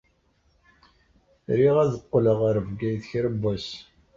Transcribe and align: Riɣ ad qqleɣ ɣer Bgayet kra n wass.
Riɣ 1.57 1.75
ad 1.83 1.93
qqleɣ 2.03 2.37
ɣer 2.45 2.57
Bgayet 2.67 3.03
kra 3.09 3.29
n 3.33 3.37
wass. 3.43 3.67